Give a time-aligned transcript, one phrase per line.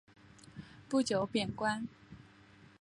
[0.89, 1.87] 不久贬官。